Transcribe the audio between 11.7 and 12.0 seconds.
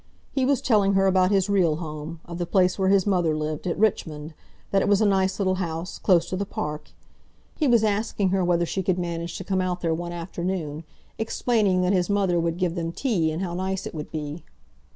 that